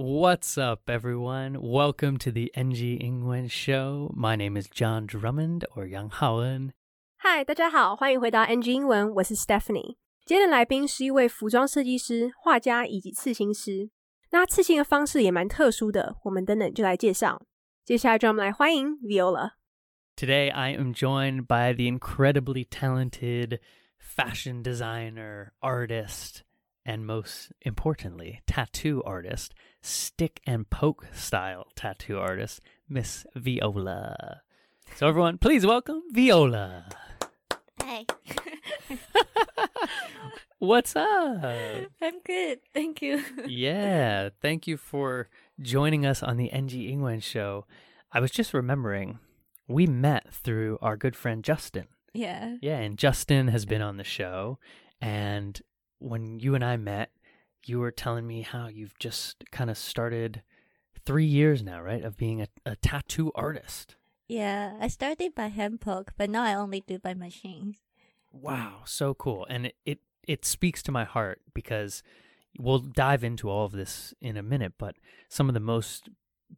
[0.00, 1.58] What's up, everyone?
[1.60, 4.12] Welcome to the NG Ingwen Show.
[4.14, 6.72] My name is John Drummond or Yang Haoen.
[7.16, 9.96] 嗨，大家好，欢迎回到 NG 英文，我是 Stephanie。
[10.24, 13.90] 今天的来宾是一位服装设计师、画家以及刺青师。
[14.30, 17.46] 那他刺青的方式也蛮特殊的，我们等等就来介绍。
[17.84, 19.52] 接下来就让我们来欢迎 Viola。
[20.16, 23.60] Today I am joined by the incredibly talented
[23.98, 26.42] fashion designer, artist,
[26.84, 34.41] and most importantly, tattoo artist, stick and poke style tattoo artist, Miss Viola.
[34.95, 36.85] So, everyone, please welcome Viola.
[37.83, 38.05] Hey.
[40.59, 41.43] What's up?
[41.43, 42.59] I'm good.
[42.73, 43.23] Thank you.
[43.47, 45.27] yeah, thank you for
[45.59, 47.65] joining us on the NG Ingwen show.
[48.11, 49.17] I was just remembering
[49.67, 51.87] we met through our good friend Justin.
[52.13, 52.57] Yeah.
[52.61, 54.59] Yeah, and Justin has been on the show.
[55.01, 55.59] And
[55.99, 57.09] when you and I met,
[57.65, 60.41] you were telling me how you've just kind of started
[61.05, 63.95] three years now, right, of being a, a tattoo artist.
[64.27, 64.77] Yeah.
[64.79, 67.77] I started by hand poke, but now I only do by machines.
[68.31, 69.45] Wow, so cool.
[69.49, 72.01] And it, it, it speaks to my heart because
[72.57, 74.95] we'll dive into all of this in a minute, but
[75.29, 76.09] some of the most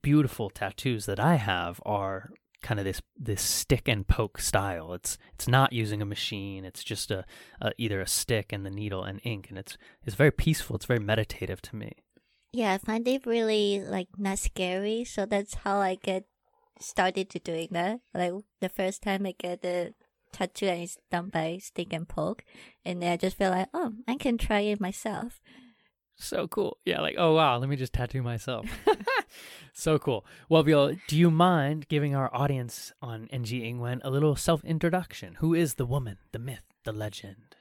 [0.02, 2.32] beautiful tattoos that I have are
[2.64, 4.94] kind of this this stick and poke style.
[4.94, 6.66] It's it's not using a machine.
[6.66, 7.26] It's just a,
[7.62, 10.76] a either a stick and the needle and ink, and it's it's very peaceful.
[10.76, 11.92] It's very meditative to me.
[12.52, 15.04] Yeah, I find it really like not scary.
[15.04, 16.26] So that's how I get
[16.80, 18.00] started to doing that.
[18.14, 19.94] Like the first time I get the
[20.32, 22.44] tattoo and it's done by stick and poke,
[22.84, 25.42] and then I just feel like, oh, I can try it myself.
[26.16, 26.78] So cool.
[26.86, 28.66] Yeah, like oh wow, let me just tattoo myself.
[29.74, 30.26] so cool.
[30.50, 35.36] Well, Viola, do you mind giving our audience on NG Ingwen a little self introduction?
[35.36, 37.56] Who is the woman, the myth, the legend?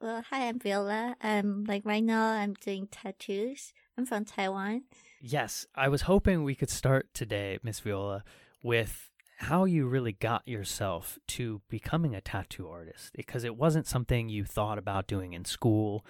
[0.00, 1.16] Well, hi, I'm Viola.
[1.22, 3.72] Um, like right now, I'm doing tattoos.
[3.96, 4.84] I'm from Taiwan.
[5.20, 8.22] Yes, I was hoping we could start today, Miss Viola,
[8.62, 14.28] with how you really got yourself to becoming a tattoo artist because it wasn't something
[14.28, 16.04] you thought about doing in school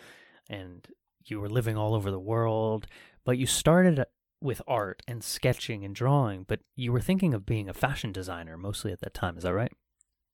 [0.48, 0.88] and
[1.30, 2.86] you were living all over the world,
[3.24, 4.04] but you started
[4.40, 8.56] with art and sketching and drawing, but you were thinking of being a fashion designer
[8.56, 9.72] mostly at that time, is that right?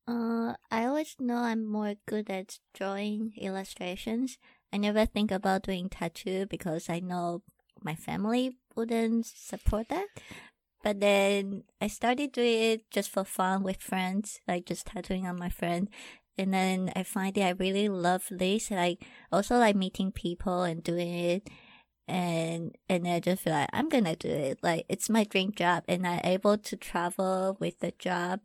[0.06, 4.36] Uh, I always know I'm more good at drawing illustrations.
[4.72, 7.42] I never think about doing tattoo because I know
[7.82, 10.06] my family wouldn't support that.
[10.82, 15.38] But then I started doing it just for fun with friends, like just tattooing on
[15.38, 15.88] my friend.
[16.36, 18.70] And then I find that I really love this.
[18.70, 21.50] Like also like meeting people and doing it.
[22.06, 24.58] And and I just feel like I'm gonna do it.
[24.62, 28.40] Like it's my dream job and I'm able to travel with the job.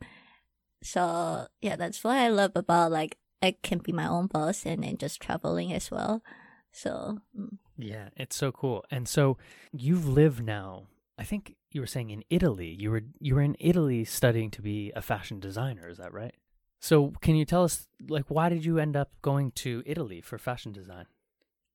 [0.81, 4.83] So yeah, that's what I love about like I can be my own boss and
[4.83, 6.23] then just traveling as well.
[6.71, 7.57] So mm.
[7.79, 8.83] Yeah, it's so cool.
[8.91, 9.37] And so
[9.71, 12.75] you've lived now, I think you were saying in Italy.
[12.77, 16.35] You were you were in Italy studying to be a fashion designer, is that right?
[16.79, 20.37] So can you tell us like why did you end up going to Italy for
[20.37, 21.05] fashion design?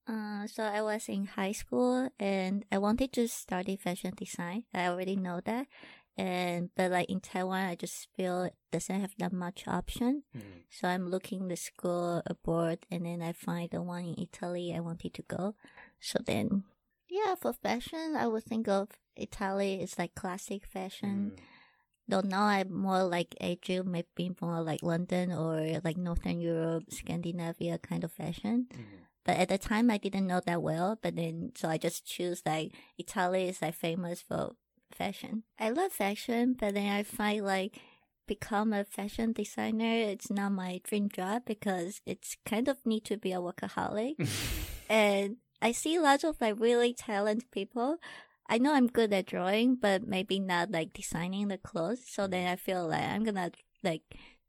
[0.06, 4.64] Uh, so I was in high school and I wanted to study fashion design.
[4.74, 5.66] I already know that.
[6.16, 10.22] And, but like in Taiwan, I just feel it doesn't have that much option.
[10.70, 14.80] So I'm looking the school abroad and then I find the one in Italy I
[14.80, 15.54] wanted to go.
[16.00, 16.64] So then,
[17.08, 21.32] yeah, for fashion, I would think of Italy is like classic fashion.
[22.06, 27.78] Though now I'm more like Asia, maybe more like London or like Northern Europe, Scandinavia
[27.78, 28.66] kind of fashion.
[28.72, 29.04] Mm-hmm.
[29.24, 30.98] But at the time, I didn't know that well.
[31.00, 34.54] But then, so I just choose like Italy is like famous for
[34.92, 35.44] fashion.
[35.58, 37.80] I love fashion, but then I find like
[38.26, 40.10] become a fashion designer.
[40.12, 44.16] It's not my dream job because it's kind of need to be a workaholic.
[44.90, 47.96] and I see lots of like really talented people.
[48.48, 52.02] I know I'm good at drawing, but maybe not like designing the clothes.
[52.06, 52.52] So then mm.
[52.52, 53.50] I feel like I'm gonna
[53.82, 54.02] like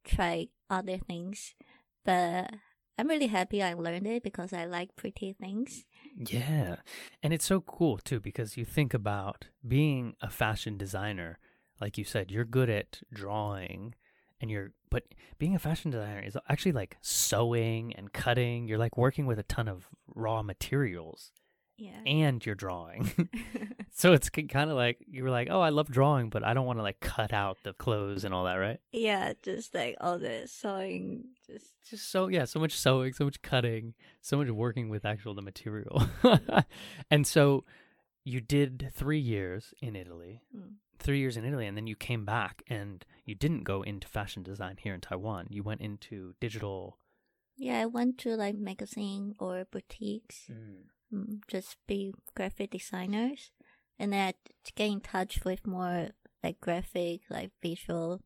[0.03, 1.55] try other things.
[2.03, 2.51] But
[2.97, 5.85] I'm really happy I learned it because I like pretty things.
[6.15, 6.77] Yeah.
[7.23, 11.39] And it's so cool too because you think about being a fashion designer,
[11.81, 13.95] like you said, you're good at drawing
[14.39, 15.03] and you're but
[15.39, 18.67] being a fashion designer is actually like sewing and cutting.
[18.67, 21.31] You're like working with a ton of raw materials
[21.77, 21.99] Yeah.
[22.05, 23.11] and you're drawing.
[23.91, 26.65] so it's kind of like you were like, "Oh, I love drawing, but I don't
[26.65, 30.17] want to like cut out the clothes and all that, right?" yeah, just like all
[30.17, 34.89] the sewing, just just so yeah so much sewing so much cutting so much working
[34.89, 36.01] with actual the material
[37.11, 37.63] and so
[38.23, 40.77] you did three years in italy Mm.
[40.97, 44.41] three years in italy and then you came back and you didn't go into fashion
[44.41, 46.97] design here in taiwan you went into digital
[47.57, 47.81] yeah.
[47.81, 50.87] I went to like magazine or boutiques, mm,
[51.47, 53.51] just be graphic designers.
[53.97, 54.33] and then
[54.65, 56.09] to get in touch with more
[56.43, 58.21] like graphic, like visual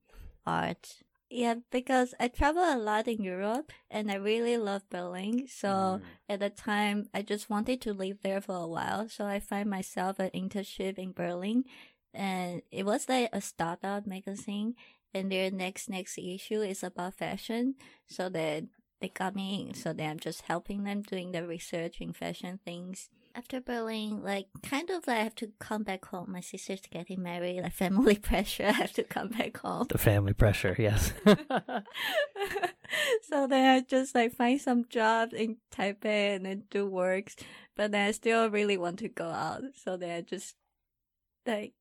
[0.46, 1.04] art.
[1.30, 5.48] Yeah, because I travel a lot in Europe and I really love Berlin.
[5.48, 6.02] So Mm.
[6.28, 9.08] at the time, I just wanted to live there for a while.
[9.10, 11.66] So I find myself an internship in Berlin
[12.14, 14.74] and it was like a startup magazine
[15.14, 17.76] and their next, next issue is about fashion.
[18.08, 18.64] So that
[19.02, 19.74] they got me in.
[19.74, 23.10] So then I'm just helping them doing the research in fashion things.
[23.36, 26.32] After Berlin, like kind of like I have to come back home.
[26.32, 28.66] My sister's getting married, like family pressure.
[28.66, 29.88] I have to come back home.
[29.90, 31.14] The family pressure, yes.
[33.24, 37.36] so then I just like find some jobs in Taipei and then do works.
[37.76, 39.62] But then I still really want to go out.
[39.84, 40.56] So then I just
[41.46, 41.74] like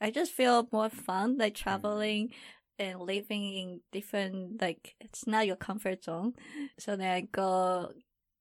[0.00, 1.62] I just feel more fun like mm.
[1.62, 2.30] traveling
[2.78, 6.34] and living in different like it's not your comfort zone.
[6.78, 7.92] So then I go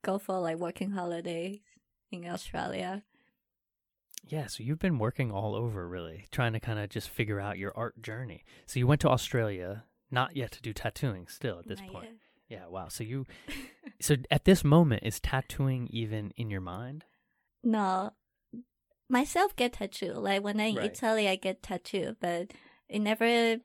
[0.03, 1.59] go for like working holidays
[2.11, 3.03] in Australia.
[4.27, 7.57] yeah, so you've been working all over really, trying to kind of just figure out
[7.57, 8.43] your art journey.
[8.65, 12.05] So you went to Australia, not yet to do tattooing still at this Not point.
[12.05, 12.13] yet.
[12.49, 12.87] Yeah, wow.
[12.89, 13.25] So you
[14.01, 17.05] so at this moment is tattooing even in your mind?
[17.63, 18.11] No,
[19.09, 20.13] myself get tattoo.
[20.13, 20.91] Like when I in Right.
[20.91, 22.51] Italy, I get tattoo, but
[22.89, 23.57] it never.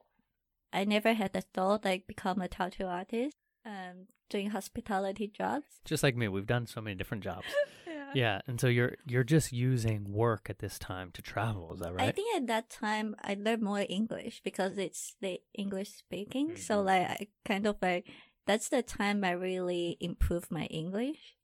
[0.73, 3.37] I never had the thought like become a tattoo artist.
[3.65, 5.81] Um, doing hospitality jobs.
[5.85, 7.47] Just like me, we've done so many different jobs.
[7.87, 8.12] Yeah.
[8.15, 11.93] Yeah, and so you're you're just using work at this time to travel, is that
[11.93, 12.09] right?
[12.09, 16.56] I think at that time I learned more English because it's the English speaking.
[16.56, 16.85] So Mhm.
[16.87, 18.06] like I kind of like
[18.47, 21.37] that's the time I really improved my English.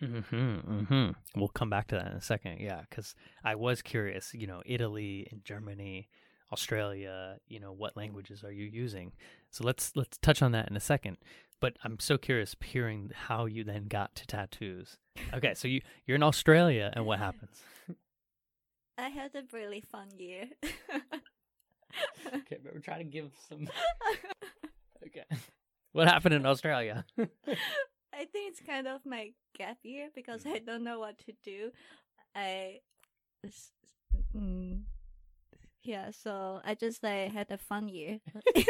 [0.00, 0.36] Mm-hmm,
[0.80, 1.10] mm-hmm.
[1.40, 2.60] We'll come back to that in a second.
[2.60, 4.34] Yeah, because I was curious.
[4.34, 6.08] You know, Italy and Germany,
[6.52, 7.38] Australia.
[7.48, 9.12] You know, what languages are you using?
[9.50, 11.18] So let's let's touch on that in a second.
[11.60, 14.98] But I'm so curious hearing how you then got to tattoos.
[15.32, 17.62] Okay, so you you're in Australia, and what happens?
[18.98, 20.48] I had a really fun year.
[22.26, 23.68] Okay, but we're trying to give some.
[25.06, 25.24] Okay,
[25.92, 27.04] what happened in Australia?
[27.18, 31.70] I think it's kind of my gap year because I don't know what to do.
[32.34, 32.80] I
[34.34, 34.80] mm,
[35.84, 38.18] yeah, so I just like had a fun year.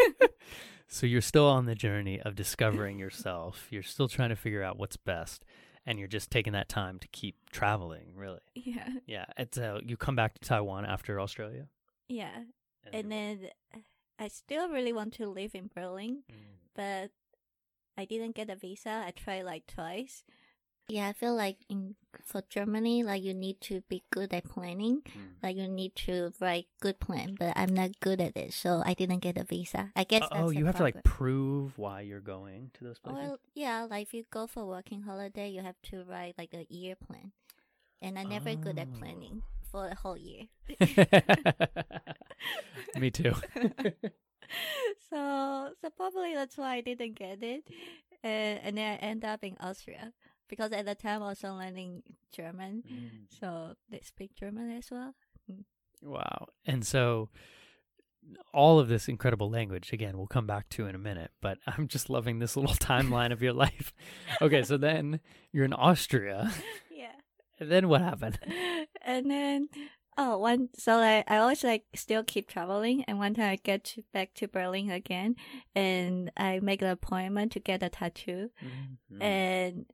[0.87, 3.67] So you're still on the journey of discovering yourself.
[3.71, 5.43] You're still trying to figure out what's best,
[5.87, 8.13] and you're just taking that time to keep traveling.
[8.15, 9.25] Really, yeah, yeah.
[9.39, 11.69] It's uh, you come back to Taiwan after Australia,
[12.09, 12.45] yeah,
[12.93, 13.49] and then
[14.19, 16.59] I still really want to live in Berlin, Mm.
[16.77, 17.11] but
[17.97, 19.05] I didn't get a visa.
[19.07, 20.23] I tried like twice.
[20.89, 25.01] Yeah, I feel like in for Germany, like you need to be good at planning.
[25.09, 25.43] Mm.
[25.43, 28.93] Like you need to write good plan, but I'm not good at it, so I
[28.95, 29.91] didn't get a visa.
[29.97, 30.23] I guess.
[30.31, 33.19] oh, that's the you have to like prove why you're going to those places.
[33.19, 36.67] Well, yeah, like if you go for working holiday, you have to write like a
[36.69, 37.33] year plan,
[38.03, 38.99] and I'm never good at Oh.
[38.99, 39.43] planning
[39.73, 40.45] for a whole year.
[42.99, 43.35] Me too.
[45.11, 47.65] so, so probably that's why I didn't get it,
[48.23, 50.13] and and then I end up in Austria
[50.49, 52.03] because at the time I was learning
[52.33, 52.83] German,
[53.29, 55.15] so they speak German as well.
[56.03, 56.49] Wow.
[56.67, 57.31] And so
[58.53, 61.89] all of this incredible language, again, we'll come back to in a minute, but I'm
[61.89, 63.93] just loving this little timeline of your life.
[64.41, 65.21] Okay, so then
[65.53, 66.51] you're in Austria.
[66.91, 67.13] Yeah.
[67.59, 68.39] And then what happened?
[69.05, 69.69] and then
[70.17, 73.83] oh one so like I always like still keep traveling and one time I get
[73.85, 75.35] to, back to Berlin again
[75.75, 79.23] and I make an appointment to get a tattoo Mm-hmm.
[79.23, 79.87] and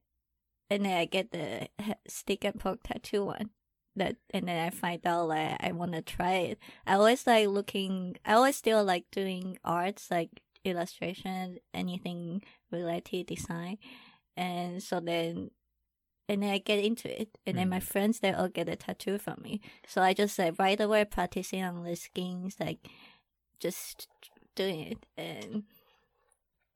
[0.70, 1.68] and then I get the
[2.08, 3.50] stick and poke tattoo one.
[3.96, 6.58] That and then I find out like I want to try it.
[6.86, 10.30] I always like looking I always still like doing arts like
[10.64, 13.78] illustration anything related design.
[14.36, 15.50] And so then
[16.28, 17.82] and then I get into it, and then my Mhm.
[17.82, 19.60] friends they all get a tattoo from me.
[19.88, 22.86] So I just like right away practicing on the skins, like
[23.58, 24.06] just
[24.54, 25.64] doing it, and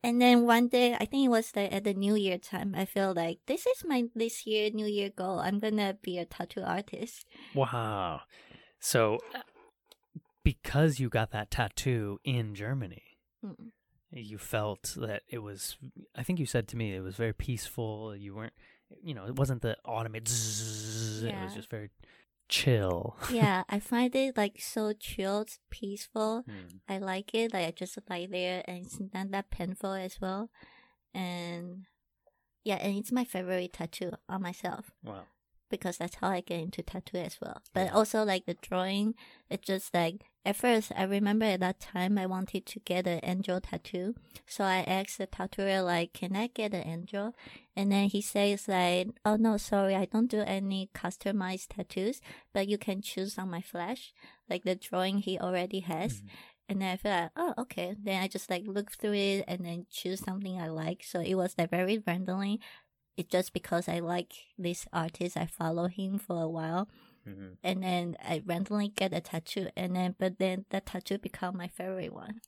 [0.04, 2.74] and then one day I think it was like at the New Year time.
[2.76, 5.40] I feel like this is my this year New Year goal.
[5.40, 7.26] I'm gonna be a tattoo artist.
[7.54, 8.20] Wow.
[8.78, 9.40] So uh,
[10.42, 13.02] because you got that tattoo in Germany,
[13.44, 13.72] Mm.
[14.10, 15.76] you felt that it was
[16.16, 18.14] I think you said to me it was very peaceful.
[18.16, 18.54] You weren't
[19.02, 21.90] you know, it wasn't the automated zzz, it was just very
[22.54, 23.16] chill.
[23.30, 26.44] yeah, I find it like so chilled, peaceful.
[26.46, 26.78] Hmm.
[26.88, 27.52] I like it.
[27.52, 30.50] Like I just lie there, and it's not that painful as well.
[31.12, 31.86] And
[32.62, 34.92] yeah, and it's my favorite tattoo on myself.
[35.02, 35.24] Wow.
[35.70, 37.62] Because that's how I get into tattoo as well.
[37.72, 39.14] But also like the drawing,
[39.50, 43.20] it's just like at first I remember at that time I wanted to get an
[43.22, 44.14] angel tattoo.
[44.46, 47.34] So I asked the tattooer like, can I get an angel?
[47.76, 52.20] And then he says like, oh no, sorry, I don't do any customized tattoos,
[52.52, 54.12] but you can choose on my flash,
[54.48, 56.20] like the drawing he already has.
[56.20, 56.28] Mhm.
[56.66, 57.94] And then I feel like, oh, okay.
[58.02, 61.04] Then I just like look through it and then choose something I like.
[61.04, 62.58] So it was like very randomly.
[63.16, 66.88] It's just because I like this artist, I follow him for a while,
[67.26, 67.56] Mhm.
[67.62, 71.68] and then I randomly get a tattoo, and then but then the tattoo become my
[71.68, 72.40] favorite one.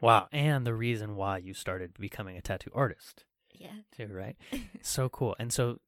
[0.00, 0.28] Wow.
[0.32, 3.82] And the reason why you started becoming a tattoo artist, Yeah.
[3.92, 4.36] too, right?
[4.82, 5.36] so cool.
[5.38, 5.80] And so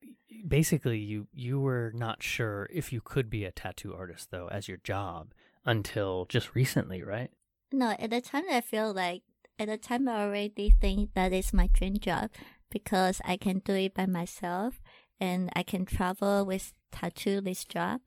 [0.47, 4.69] basically you you were not sure if you could be a tattoo artist though as
[4.69, 5.33] your job
[5.65, 7.31] until just recently, right?
[7.73, 9.23] No, at the time I feel like
[9.59, 12.31] at the time I already think that is my dream job
[12.71, 14.81] because I can do it by myself
[15.21, 18.01] and I can travel with tattoo this job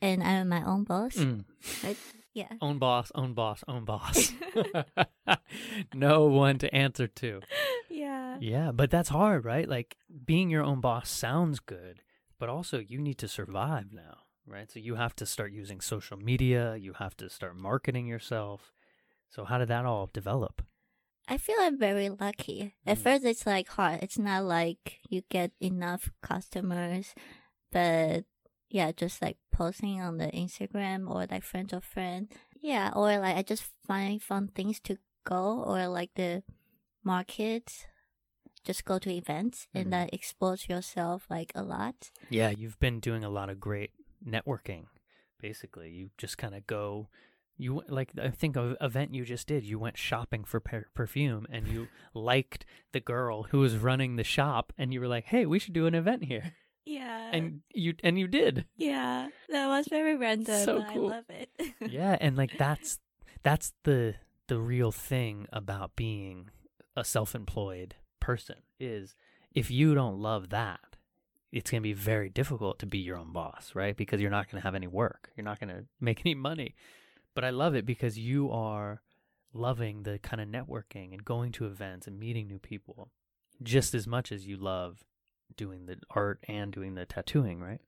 [0.00, 1.16] and I'm my own boss.
[1.16, 1.44] Mm.
[1.82, 1.96] Right?
[2.34, 2.52] Yeah.
[2.60, 4.32] Own boss, own boss, own boss.
[5.94, 7.40] no one to answer to.
[7.88, 8.36] Yeah.
[8.40, 9.68] Yeah, but that's hard, right?
[9.68, 12.00] Like being your own boss sounds good,
[12.38, 14.70] but also you need to survive now, right?
[14.70, 18.72] So you have to start using social media, you have to start marketing yourself.
[19.30, 20.62] So how did that all develop?
[21.26, 22.74] I feel I'm very lucky.
[22.86, 23.02] At Mm.
[23.02, 24.02] first, it's like hard.
[24.02, 27.14] It's not like you get enough customers,
[27.72, 28.24] but
[28.68, 32.30] yeah, just like posting on the Instagram or like friends of friend.
[32.60, 36.42] Yeah, or like I just find fun things to go or like the
[37.02, 37.86] market.
[38.64, 39.80] Just go to events Mhm.
[39.80, 42.10] and then expose yourself like a lot.
[42.30, 43.92] Yeah, you've been doing a lot of great
[44.24, 44.86] networking.
[45.38, 47.08] Basically, you just kind of go
[47.56, 49.64] you like I think of event you just did.
[49.64, 54.24] You went shopping for per- perfume and you liked the girl who was running the
[54.24, 56.52] shop and you were like, "Hey, we should do an event here."
[56.86, 58.66] Yeah, And you and you did.
[58.76, 60.62] yeah, that was very random.
[60.64, 61.06] So but cool.
[61.10, 61.48] I love it.
[61.90, 62.98] yeah, and like that's
[63.42, 64.16] that's the
[64.48, 66.50] the real thing about being
[66.96, 69.14] a self-employed person is
[69.54, 70.80] if you don't love that,
[71.52, 73.96] it's going to be very difficult to be your own boss, right?
[73.96, 75.30] Because you're not going to have any work.
[75.36, 76.74] You're not going to make any money.
[77.34, 79.02] But I love it because you are
[79.52, 83.10] loving the kind of networking and going to events and meeting new people
[83.62, 85.04] just as much as you love
[85.56, 87.80] doing the art and doing the tattooing, right?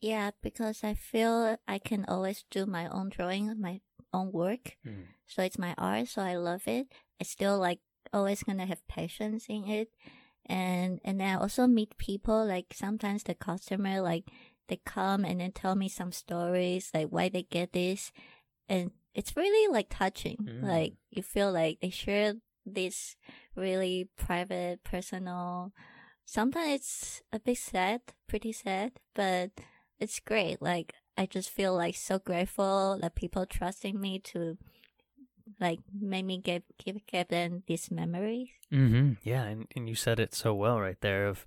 [0.00, 3.80] Yeah, because I feel I can always do my own drawing, my
[4.12, 4.76] own work.
[4.86, 5.06] Mm.
[5.26, 6.88] So it's my art, so I love it.
[7.20, 7.80] I still like
[8.12, 9.88] always gonna have patience in it.
[10.44, 14.30] And and then I also meet people like sometimes the customer like
[14.68, 18.12] they come and then tell me some stories like why they get this
[18.68, 20.36] and it's really like touching.
[20.36, 20.62] Mm.
[20.62, 23.16] Like you feel like they share this
[23.54, 25.72] really private, personal
[26.26, 29.50] sometimes it's a bit sad, pretty sad, but
[29.98, 30.60] it's great.
[30.60, 34.58] Like I just feel like so grateful that people trusting me to
[35.60, 38.50] like make me give give give them these memories.
[38.70, 39.12] Mm-hmm.
[39.22, 41.28] Yeah, and, and you said it so well right there.
[41.28, 41.46] Of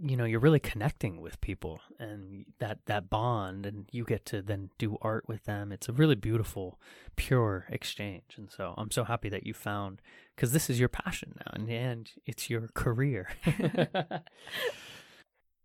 [0.00, 4.40] you know, you're really connecting with people, and that that bond, and you get to
[4.40, 5.72] then do art with them.
[5.72, 6.78] It's a really beautiful,
[7.16, 10.00] pure exchange, and so I'm so happy that you found
[10.36, 13.28] because this is your passion now, and and it's your career.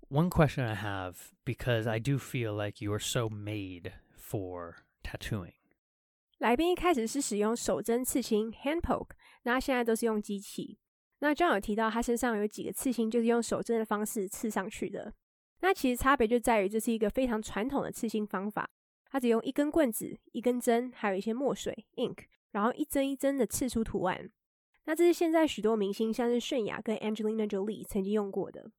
[0.09, 5.53] One question I have because I do feel like you are so made for tattooing.
[6.39, 9.11] 来宾一开始是使用手针刺青 hand poke，
[9.43, 10.79] 那他现在都是用机器。
[11.20, 15.12] 那 John 有提到他身上有几个刺青就是用手针的方式刺上去的。
[15.60, 18.68] 那其实差别就在于这是一个非常传统的刺青方法，
[19.10, 22.18] 它只用一根棍子、一根针，还有一些墨水 ink，
[22.52, 24.30] 然后一针一针的刺出图案。
[24.84, 28.70] 那这是现在许多明星，像是泫雅跟 Angelina Jolie 曾经用过的。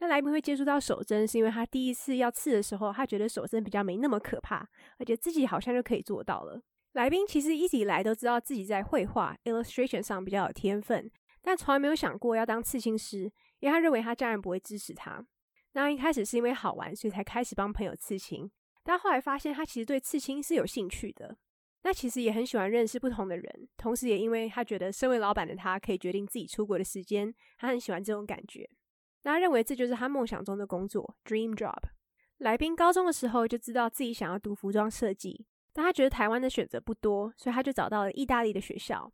[0.00, 4.68] 那来宾会接触到手针，是因为他第一次要刺的时候，他觉得手针比较没那么可怕，
[4.98, 6.60] 而且自己好像就可以做到了。
[6.92, 11.10] 来宾其实一直以来都知道自己在绘画 illustration 上比较有天分，
[11.48, 13.20] 但从来没有想过要当刺青师，
[13.60, 15.26] 因为他认为他家人不会支持他。
[15.72, 18.50] 那一开始是因为好玩，所以才开始帮朋友刺青，
[18.84, 21.38] 但后来发现他其实对刺青是有兴趣的。
[21.84, 28.68] 那其实也很喜欢认识不同的人，同时也因为他觉得身为老板的他可以决定自己出国的时间，他很喜欢这种感觉。
[29.22, 31.82] 那他认为这就是他梦想中的工作 dream job。
[32.36, 39.10] 来宾高中的时候就知道自己想要读服装设计，但他觉得台湾的选择不多，所以他就找到了意大利的学校。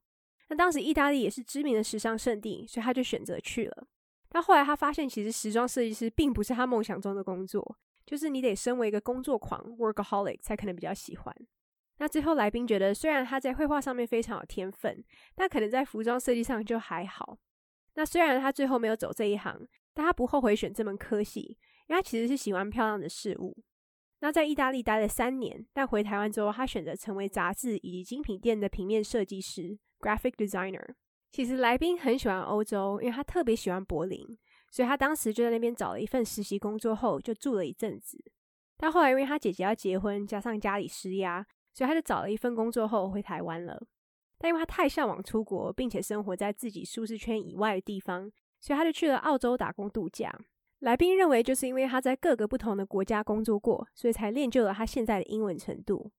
[0.56, 3.87] 当时意大利也是知名的时尚圣地，所以他就选择去了。
[4.28, 11.34] 但后来他发现，其实时装设计师并不是他梦想中的工作，就是你得身为一个工作狂 （workaholic） 才可能比较喜欢。
[11.99, 15.04] 那最后来宾觉得，虽然他在绘画上面非常有天分，
[15.37, 17.38] 但可能在服装设计上就还好。
[17.94, 21.56] 那虽然他最后没有走这一行，但他不后悔选这门科系，
[21.87, 23.56] 因为他其实是喜欢漂亮的事物。
[24.18, 30.94] 那在意大利待了三年，但回台湾之后，他选择成为杂志以及精品店的平面设计师 （graphic designer）。
[31.32, 34.38] 其实来宾很喜欢欧洲，因为他特别喜欢柏林，
[34.70, 38.23] 所以他当时就在那边找了一份实习工作，后就住了一阵子。
[38.76, 43.82] 但后来因为他姐姐要结婚，加上家里施压，所以他就找了一份工作后回台湾了。
[44.37, 48.30] 但因为他太向往出国，并且生活在自己舒适圈以外的地方，
[48.61, 50.30] 所以他就去了澳洲打工度假。
[50.80, 56.12] 来宾认为，就是因为他在各个不同的国家工作过，所以才练就了他现在的英文程度。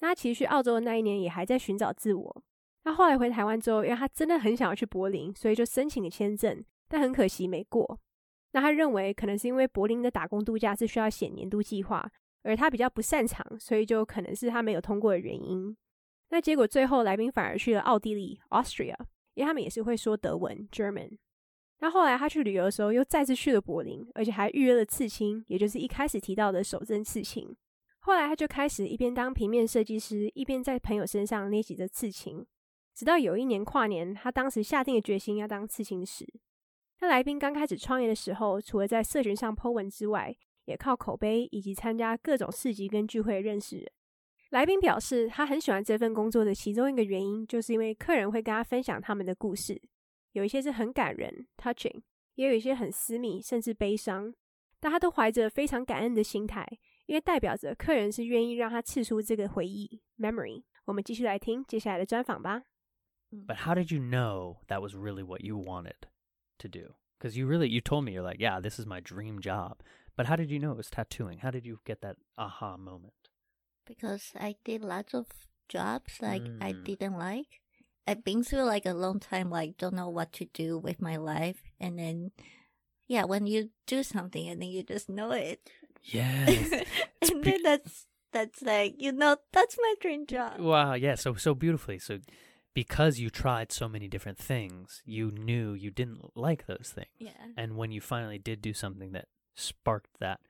[0.00, 2.42] 那他其实去澳洲的那一年，也还在寻找自我。
[2.86, 7.98] 那后来回台湾之后，因为他真的很想要去柏林，所以就申请了签证，但很可惜没过。
[8.52, 12.08] 那他认为，可能是因为柏林的打工度假是需要写年度计划，
[12.44, 15.76] 而他比较不擅长，所以就可能是他没有通过的原因。
[16.28, 18.94] 那结果最后，来宾反而去了奥地利 （Austria），
[19.34, 21.18] 因为他们也是会说德文 （German）。
[21.80, 27.52] 那后来他去旅游的时候，又再次去了柏林，而且还预约了刺青，也就是一开始提到的手针刺青。
[27.98, 32.46] 后来他就开始一边当平面设计师，一边在朋友身上捏习着刺青。
[32.96, 36.26] 直到有一年跨年，他当时下定了决心要当刺青师。
[37.00, 40.34] 那来宾刚开始创业的时候，除了在社群上 po 文之外，
[40.64, 43.92] 也靠口碑以及参加各种市集跟聚会认识人。
[44.48, 49.78] 来宾表示，他很喜欢这份工作的其中一个原因，就是因为客人会跟他分享他们的故事。
[50.32, 52.00] 有一些是很感人 （touching），
[52.36, 54.32] 也有一些很私密，甚至悲伤。
[54.80, 56.66] 但他都怀着非常感恩的心态，
[57.04, 60.64] 因为代表着客人是愿意让他刺出这个回忆 （memory）。
[60.86, 62.62] 我们继续来听接下来的专访吧。
[63.32, 66.06] But how did you know that was really what you wanted
[66.58, 66.94] to do?
[67.18, 69.80] Because you really you told me you're like, yeah, this is my dream job.
[70.16, 71.38] But how did you know it was tattooing?
[71.38, 73.12] How did you get that aha moment?
[73.86, 75.26] Because I did lots of
[75.68, 76.84] jobs like I Mm.
[76.84, 77.60] didn't like.
[78.06, 81.16] I've been through like a long time, like don't know what to do with my
[81.16, 82.30] life, and then
[83.08, 85.70] yeah, when you do something and then you just know it,
[86.04, 86.72] Yes.
[87.22, 90.60] and then that's that's like you know that's my dream job.
[90.60, 91.98] wow, yeah, so so beautifully.
[91.98, 92.18] So
[92.76, 97.08] because you tried so many different things, you knew you didn't like those things.
[97.18, 97.30] Yeah.
[97.56, 100.40] And when you finally did do something that sparked that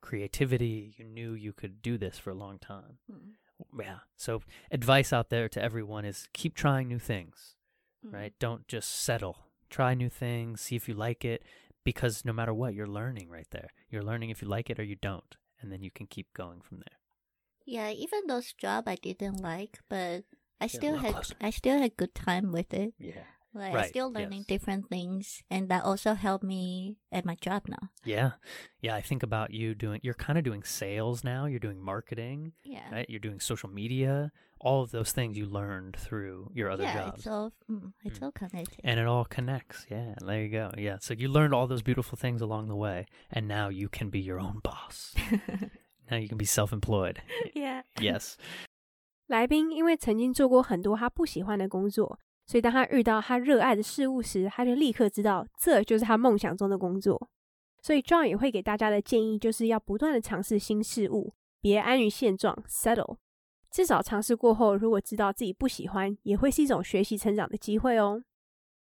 [0.00, 2.98] creativity, you knew you could do this for a long time.
[3.10, 3.32] Mm.
[3.80, 3.98] Yeah.
[4.16, 7.56] So advice out there to everyone is keep trying new things,
[8.06, 8.12] Mm.
[8.12, 8.32] right?
[8.38, 9.36] Don't just settle.
[9.68, 11.42] Try new things, see if you like it
[11.84, 13.70] because no matter what, you're learning right there.
[13.90, 16.60] You're learning if you like it or you don't, and then you can keep going
[16.60, 16.98] from there.
[17.64, 20.24] Yeah, even those job I didn't like, but
[20.60, 21.34] I still had closer.
[21.40, 22.94] I still had good time with it.
[22.98, 23.22] Yeah.
[23.54, 24.46] Like Right, I'm still learning yes.
[24.46, 27.90] different things, and that also helped me at my job now.
[28.02, 28.30] Yeah.
[28.80, 32.52] Yeah, I think about you doing you're kind of doing sales now, you're doing marketing,
[32.64, 32.88] Yeah.
[32.90, 33.04] right?
[33.10, 36.94] You're doing social media, all of those things you learned through your other job.
[36.94, 37.18] yeah, jobs.
[37.18, 38.22] it's all mm, it's Mm.
[38.22, 38.80] all connected.
[38.84, 39.84] and it all connects.
[39.90, 40.70] Yeah, there you go.
[40.78, 40.96] Yeah.
[41.02, 44.20] So you learned all those beautiful things along the way, and now you can be
[44.20, 45.14] your own boss.
[46.10, 47.20] now you can be self employed.
[47.54, 47.82] yeah.
[48.00, 48.38] yes.
[49.32, 57.30] 来宾因为曾经做过很多他不喜欢的工作，所以当他遇到他热爱的事物时，他就立刻知道这就是他梦想中的工作。
[57.80, 63.16] 所以 John 也会给大家的建议就是要不断的尝试新事物，别安于现状 （settle）。
[63.70, 68.22] 至少尝试过后，如果知道自己不喜欢，也会是一种学习成长的机会哦。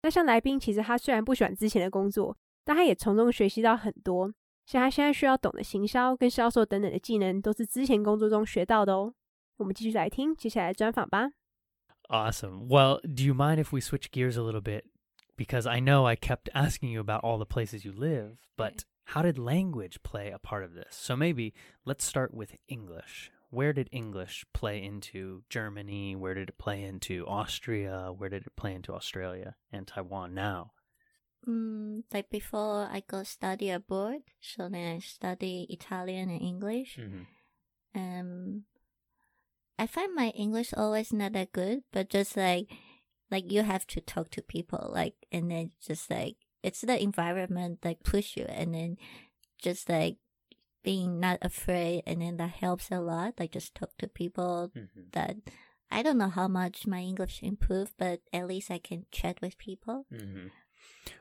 [0.02, 4.30] 那像来宾，其实他虽然不喜欢之前的工作，但他也从中学习到很多。
[4.66, 9.14] 像他现在需要懂的行销跟销售等等的技能，都是之前工作中学到的哦。
[9.57, 11.31] 我们继续来听接下来的专访吧。
[12.09, 12.67] Awesome.
[12.67, 14.85] Well, do you mind if we switch gears a little bit?
[15.37, 19.21] Because I know I kept asking you about all the places you live, but how
[19.21, 20.95] did language play a part of this?
[20.95, 21.53] So maybe
[21.85, 23.31] let's start with English.
[23.51, 26.15] Where did English play into Germany?
[26.15, 28.11] Where did it play into Austria?
[28.15, 30.71] Where did it play into Australia and Taiwan now?
[31.47, 36.99] Mm, like before I go study abroad, so then I study Italian and English.
[36.99, 37.23] Mm-hmm.
[37.95, 38.63] Um,
[39.78, 42.70] I find my English always not that good, but just like,
[43.30, 47.82] like you have to talk to people, like, and then just like it's the environment
[47.82, 48.96] that push you, and then
[49.58, 50.16] just like
[50.82, 53.34] being not afraid, and then that helps a lot.
[53.38, 55.00] Like just talk to people Mm-hmm.
[55.12, 55.36] that
[55.90, 59.58] I don't know how much my English improved, but at least I can chat with
[59.58, 60.06] people.
[60.12, 60.48] Mm-hmm.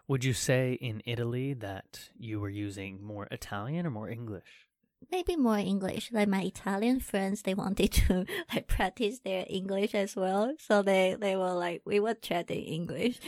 [0.08, 4.68] Would you say in Italy that you were using more Italian or more English?
[5.12, 6.12] Maybe more English.
[6.12, 10.54] Like my Italian friends, they wanted to like practice their English as well.
[10.60, 13.20] So they, they were like, we were chatting English.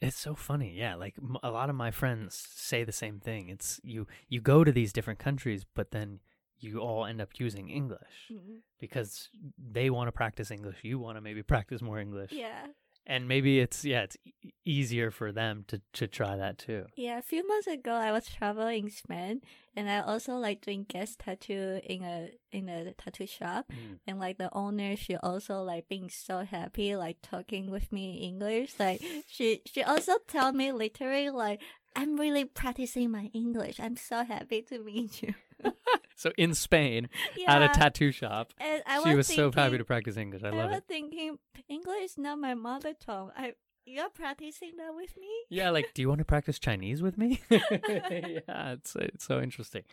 [0.00, 0.94] It's so funny, yeah.
[0.94, 3.48] Like m- a lot of my friends say the same thing.
[3.48, 6.20] It's you you go to these different countries, but then
[6.60, 8.56] you all end up using English mm-hmm.
[8.78, 10.78] because they want to practice English.
[10.82, 12.66] You want to maybe practice more English, Yeah.
[13.08, 16.84] And maybe it's yeah, it's e- easier for them to to try that too.
[16.94, 19.40] Yeah, a few months ago I was traveling in Spain
[19.74, 23.98] and I also like doing guest tattoo in a in a tattoo shop Mm.
[24.06, 28.22] and like the owner she also like being so happy like talking with me in
[28.34, 28.74] English.
[28.78, 31.60] Like she she also tell me literally like
[31.98, 33.80] I'm really practicing my English.
[33.80, 35.34] I'm so happy to meet you.
[36.14, 37.54] So in Spain, yeah.
[37.54, 40.42] at a tattoo shop, and I she was so happy to practice English.
[40.42, 40.84] I I, love was it.
[40.88, 43.30] thinking English is not my mother tongue.
[43.36, 43.52] I
[43.84, 45.28] you're practicing that with me?
[45.48, 47.40] Yeah, like, do you want to practice Chinese with me?
[47.50, 49.84] yeah, it's it's so interesting,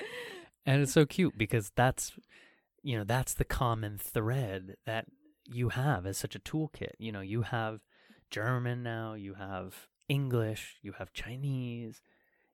[0.66, 2.14] and it's so cute because that's,
[2.82, 5.06] you know, that's the common thread that
[5.46, 6.94] you have as such a toolkit.
[6.98, 7.82] You know, you have
[8.32, 12.02] German now, you have English, you have Chinese.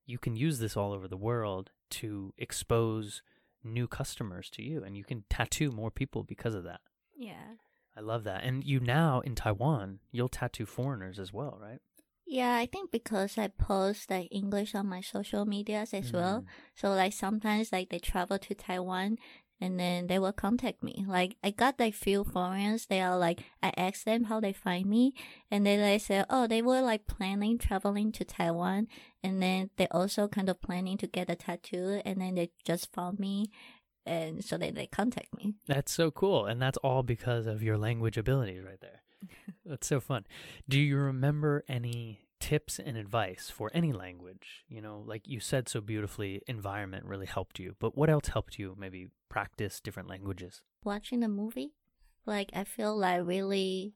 [0.05, 3.21] You can use this all over the world to expose
[3.63, 6.81] new customers to you, and you can tattoo more people because of that.
[7.17, 7.55] Yeah.
[7.95, 8.43] I love that.
[8.43, 11.79] And you now in Taiwan, you'll tattoo foreigners as well, right?
[12.25, 16.41] Yeah, I think because I post like English on my social medias as well.
[16.41, 16.45] Mm.
[16.75, 19.17] So like sometimes like they travel to Taiwan
[19.61, 21.05] and then they will contact me.
[21.07, 24.87] Like I got like few foreigners, they are like I asked them how they find
[24.87, 25.13] me
[25.51, 28.87] and then they say, Oh, they were like planning traveling to Taiwan
[29.23, 32.91] and then they also kind of planning to get a tattoo and then they just
[32.91, 33.51] found me
[34.03, 35.53] and so then they contact me.
[35.67, 36.47] That's so cool.
[36.47, 39.03] And that's all because of your language abilities right there.
[39.65, 40.25] that's so fun.
[40.67, 44.65] Do you remember any tips and advice for any language?
[44.67, 47.75] You know, like you said so beautifully, environment really helped you.
[47.79, 50.61] But what else helped you maybe practice different languages?
[50.83, 51.71] watching the movie,
[52.25, 53.93] like I feel like really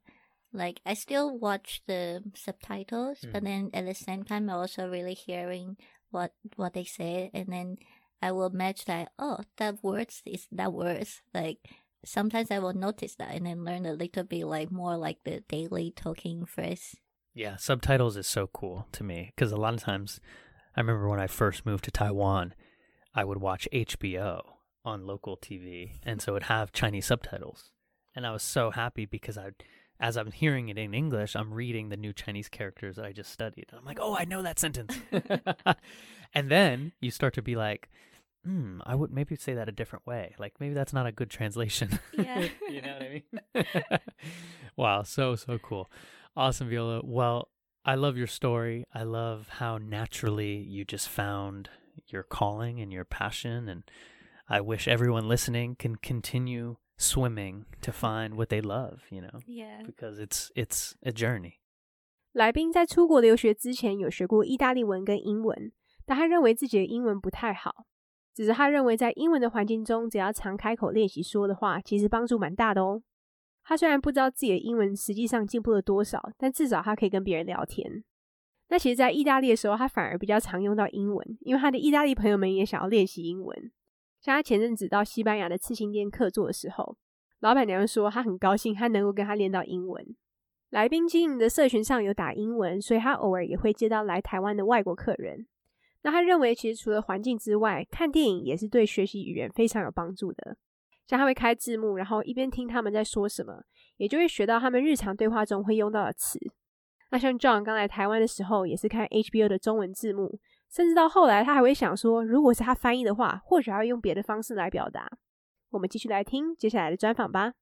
[0.52, 3.48] like I still watch the subtitles, but Mhm.
[3.48, 5.76] then at the same time I also really hearing
[6.10, 7.76] what what they say, and then
[8.22, 9.12] I will match that.
[9.18, 11.22] Oh, that words is that words.
[11.34, 11.58] Like
[12.04, 15.42] sometimes I will notice that, and then learn a little bit like more like the
[15.48, 16.94] daily talking phrase.
[17.34, 20.20] Yeah, subtitles is so cool to me because a lot of times
[20.76, 22.54] I remember when I first moved to Taiwan,
[23.12, 24.55] I would watch HBO
[24.86, 27.70] on local TV, and so it'd have Chinese subtitles.
[28.14, 29.50] And I was so happy because I,
[30.00, 33.30] as I'm hearing it in English, I'm reading the new Chinese characters that I just
[33.30, 33.66] studied.
[33.76, 34.96] I'm like, oh, I know that sentence.
[36.34, 37.90] and then you start to be like,
[38.44, 40.34] hmm, I would maybe say that a different way.
[40.38, 41.98] Like maybe that's not a good translation.
[42.16, 42.48] Yeah.
[42.70, 43.22] you know what I
[43.82, 44.00] mean?
[44.76, 45.90] wow, so so cool.
[46.36, 47.00] Awesome, Viola.
[47.04, 47.48] Well,
[47.84, 48.84] I love your story.
[48.94, 51.70] I love how naturally you just found
[52.08, 53.68] your calling and your passion.
[53.68, 53.84] And
[54.48, 59.84] I wish everyone listening can continue swimming to find what they love, you know, Yeah.
[59.84, 61.54] because it's it's a journey.
[62.32, 65.72] 来宾在出国留学之前有学过意大利文跟英文，
[66.04, 67.86] 但他认为自己的英文不太好。
[68.34, 73.02] 只是他认为在英文的环境中，只要常开口练习说的话，其实帮助蛮大的哦。
[73.64, 78.04] 他虽然不知道自己的英文实际上进步了多少，但至少他可以跟别人聊天。
[78.68, 83.72] 那其实，在意大利的时候，他反而比较常用到英文，因为他的意大利朋友们也想要练习英文。
[84.26, 86.96] 像他前阵子到西班牙的刺青店客座的时候，
[87.38, 90.04] 老板娘说他很高兴他能够跟他练到英文。
[90.70, 95.46] 来宾经营的社群上有打英文，所以他偶尔也会接到来台湾的外国客人。
[96.02, 100.56] 那他认为，其实除了环境之外，看电影也是对学习语言非常有帮助的。
[101.06, 103.62] 像他会开字幕，然后一边听他们在说什么，
[103.98, 106.36] 也就会学到他们日常对话中会用到的词。
[107.12, 110.40] 那像 John 刚来台湾的时候，也是看 HBO 的中文字幕，
[110.75, 115.17] 甚至到后来他还会想说，如果是他翻译的话，或许还会用别的方式来表达。
[115.71, 117.53] 我们继续来听接下来的专访吧。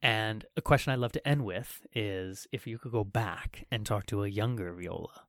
[0.00, 3.84] And a question I love to end with is if you could go back and
[3.84, 5.26] talk to a younger Viola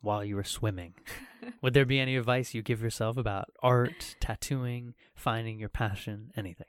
[0.00, 0.94] while you were swimming,
[1.62, 6.66] would there be any advice you give yourself about art, tattooing, finding your passion, anything?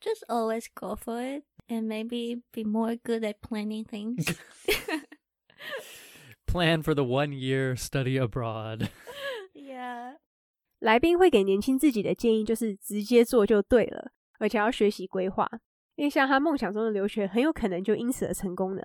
[0.00, 4.26] Just always go for it and maybe be more good at planning things.
[6.51, 8.89] Plan for the one year study abroad.
[9.53, 10.15] yeah.
[10.79, 15.47] 来宾会给年轻自己的建议就是直接做就对了，而且要学习规划，
[15.95, 18.81] 因为像他梦想中的留学，很有可能就因此而成功呢。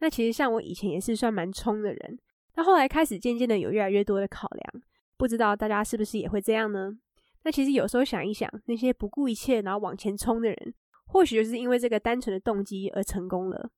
[0.00, 2.18] 那其实像我以前也是算蛮冲的人，
[2.52, 4.82] 但后来开始渐渐的有越来越多的考量，
[5.16, 6.98] 不知道大家是不是也会这样呢？
[7.44, 10.74] 那其实有时候想一想，那些不顾一切然后往前冲的人，
[11.06, 13.70] 或许就是因为这个单纯的动机而成功了。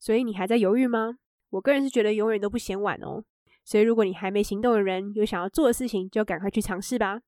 [0.00, 1.18] 所以你还在犹豫吗？
[1.53, 3.23] 我个人是觉得永远都不嫌晚哦。
[3.63, 7.21] 所以，如果你还没行动的人，有想要做的事情，就赶快去尝试吧。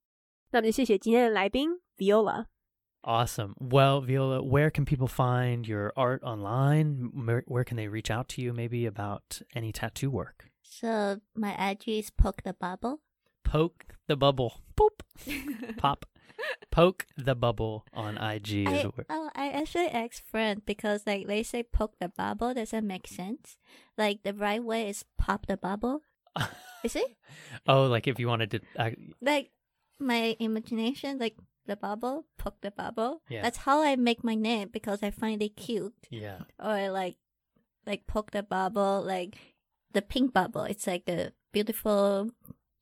[0.52, 2.46] 那么，就谢谢今天的来宾 Viola。
[3.04, 3.56] Awesome.
[3.60, 7.10] Well, Viola, where can people find your art online?
[7.14, 10.52] Where, where can they reach out to you maybe about any tattoo work?
[10.62, 13.00] So my IG is poke the bubble.
[13.44, 14.62] Poke the bubble.
[14.76, 15.02] Boop.
[15.78, 16.06] Pop.
[16.71, 21.63] Poke the bubble on IG I, oh, I actually asked friend because like they say
[21.63, 23.57] poke the bubble doesn't make sense.
[23.97, 26.03] Like the right way is pop the bubble.
[26.85, 27.17] Is it?
[27.67, 28.61] oh, like if you wanted to.
[28.77, 28.91] Uh,
[29.23, 29.51] Like
[29.99, 33.23] my imagination, like the bubble, poke the bubble.
[33.29, 33.43] Yeah.
[33.43, 35.95] That's how I make my name because I find it cute.
[36.11, 36.41] yeah.
[36.63, 37.17] Or like
[37.87, 39.37] like poke the bubble, like
[39.93, 40.65] the pink bubble.
[40.65, 42.31] It's like a beautiful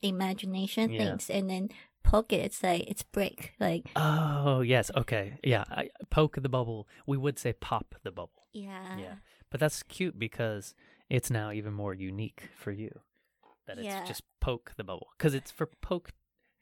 [0.03, 0.99] imagination Yeah.
[0.99, 1.69] things, and then
[2.05, 2.41] poke it.
[2.45, 3.55] It's like it's break.
[3.59, 4.91] Like Oh, yes.
[4.97, 5.39] Okay.
[5.43, 5.65] Yeah.
[5.71, 6.87] I, poke the bubble.
[7.07, 8.47] We would say pop the bubble.
[8.53, 9.15] yeah, Yeah.
[9.51, 10.75] But that's cute because
[11.11, 13.01] it's now even more unique for you.
[13.67, 14.05] That it's Yeah.
[14.05, 15.09] just poke the bubble.
[15.19, 16.11] Because it's for poke.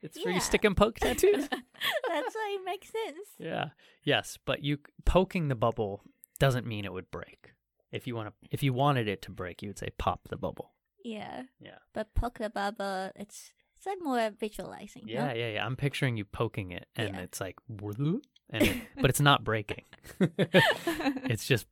[0.02, 0.34] It's for Yeah.
[0.36, 1.48] you stick and poke tattoos.
[2.08, 3.28] That's why it makes sense.
[3.38, 3.70] yeah.
[4.04, 4.38] Yes.
[4.44, 6.02] But you poking the bubble
[6.38, 7.52] doesn't mean it would break.
[7.92, 10.36] If you want to, if you wanted it to break, you would say pop the
[10.36, 10.72] bubble.
[11.04, 11.78] Yeah, Yeah.
[11.92, 13.52] but poke the bubble, it's
[13.84, 15.02] it's like more visualizing.
[15.06, 15.12] no?
[15.12, 15.66] Yeah, yeah, yeah.
[15.66, 17.20] I'm picturing you poking it, and Yeah.
[17.22, 19.82] it's like, and it, but it's not breaking.
[20.20, 21.66] it's just,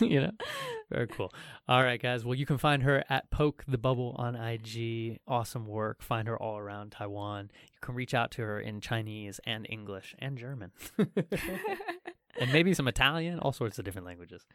[0.00, 0.30] you know,
[0.88, 1.32] very cool.
[1.66, 2.24] All right, guys.
[2.24, 5.18] Well, you can find her at Poke the Bubble on IG.
[5.26, 6.00] Awesome work.
[6.00, 7.50] Find her all around Taiwan.
[7.72, 12.86] You can reach out to her in Chinese and English and German, and maybe some
[12.86, 14.46] Italian, all sorts of different languages.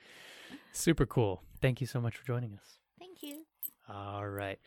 [0.72, 1.43] Super cool.
[1.62, 2.80] Thank you so much for joining us.
[2.98, 3.43] Thank you.
[3.89, 4.60] All right.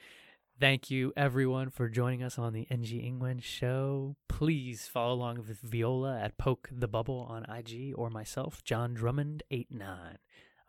[0.61, 4.17] Thank you, everyone, for joining us on the NG Ingwen show.
[4.29, 10.17] Please follow along with Viola at Poke the Bubble on IG or myself, John Drummond89.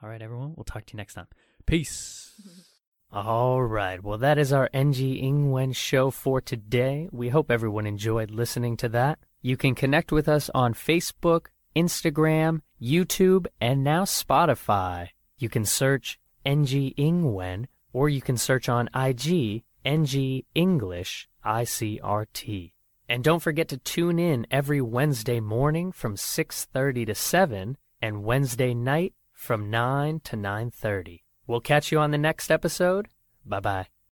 [0.01, 0.53] All right, everyone.
[0.55, 1.27] We'll talk to you next time.
[1.65, 2.31] Peace.
[3.11, 4.01] All right.
[4.01, 7.09] Well, that is our NG Ingwen show for today.
[7.11, 9.19] We hope everyone enjoyed listening to that.
[9.41, 15.09] You can connect with us on Facebook, Instagram, YouTube, and now Spotify.
[15.37, 22.73] You can search NG Ingwen or you can search on IG NG English ICRT.
[23.09, 28.73] And don't forget to tune in every Wednesday morning from 6:30 to 7 and Wednesday
[28.73, 31.23] night from 9 to 9:30.
[31.47, 33.09] We'll catch you on the next episode.
[33.45, 34.00] Bye-bye.